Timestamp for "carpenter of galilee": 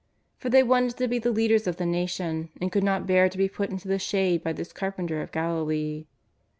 4.73-6.07